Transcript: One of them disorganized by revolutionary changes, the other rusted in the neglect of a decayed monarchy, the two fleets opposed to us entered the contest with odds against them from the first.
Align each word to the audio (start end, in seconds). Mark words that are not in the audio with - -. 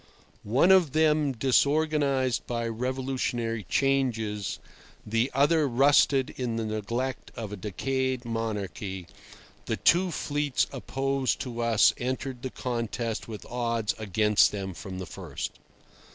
One 0.41 0.71
of 0.71 0.93
them 0.93 1.31
disorganized 1.31 2.47
by 2.47 2.67
revolutionary 2.67 3.65
changes, 3.65 4.57
the 5.05 5.29
other 5.31 5.67
rusted 5.67 6.31
in 6.37 6.55
the 6.55 6.65
neglect 6.65 7.31
of 7.35 7.51
a 7.51 7.55
decayed 7.55 8.25
monarchy, 8.25 9.05
the 9.67 9.77
two 9.77 10.09
fleets 10.09 10.65
opposed 10.71 11.39
to 11.41 11.59
us 11.61 11.93
entered 11.99 12.41
the 12.41 12.49
contest 12.49 13.27
with 13.27 13.45
odds 13.45 13.93
against 13.99 14.51
them 14.51 14.73
from 14.73 14.97
the 14.97 15.05
first. 15.05 15.59